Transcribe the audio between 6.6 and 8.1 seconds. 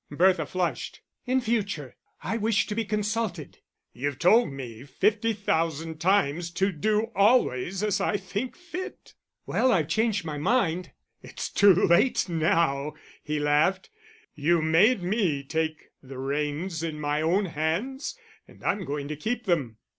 do always as